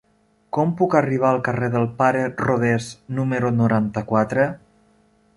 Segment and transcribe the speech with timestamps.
[0.55, 2.87] Com puc arribar al carrer del Pare Rodés
[3.19, 4.47] número noranta-quatre?